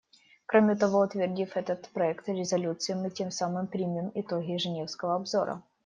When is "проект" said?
1.89-2.27